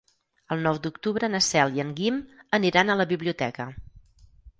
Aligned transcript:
El 0.53 0.61
nou 0.67 0.77
d'octubre 0.85 1.29
na 1.33 1.41
Cel 1.47 1.73
i 1.79 1.83
en 1.83 1.91
Guim 1.99 2.17
aniran 2.59 2.89
a 2.89 2.95
la 3.03 3.07
biblioteca. 3.13 3.69